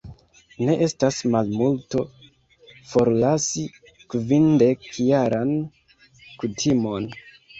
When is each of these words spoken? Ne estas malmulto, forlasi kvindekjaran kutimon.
Ne 0.67 0.75
estas 0.83 1.17
malmulto, 1.33 2.01
forlasi 2.93 3.65
kvindekjaran 4.15 5.53
kutimon. 6.43 7.09